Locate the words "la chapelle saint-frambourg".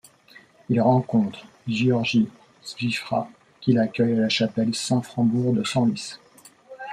4.21-5.53